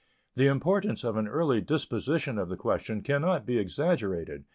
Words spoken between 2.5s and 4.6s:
question can not be exaggerated.